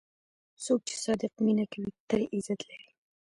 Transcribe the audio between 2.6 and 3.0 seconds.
لري.